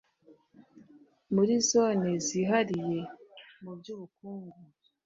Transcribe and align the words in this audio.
muri 1.33 1.53
zone 1.69 2.09
zihariye 2.25 2.99
mu 3.63 3.71
by 3.77 3.87
ubukungu 3.95 4.57